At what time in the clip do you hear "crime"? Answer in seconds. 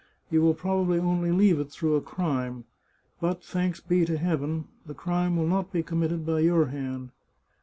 2.01-2.63, 4.95-5.35